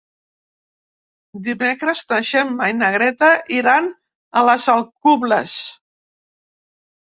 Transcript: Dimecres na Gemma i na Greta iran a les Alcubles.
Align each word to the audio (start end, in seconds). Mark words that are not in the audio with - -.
Dimecres 1.47 2.01
na 2.13 2.17
Gemma 2.29 2.69
i 2.71 2.75
na 2.79 2.89
Greta 2.95 3.29
iran 3.59 3.91
a 4.41 4.45
les 4.49 4.67
Alcubles. 4.75 5.55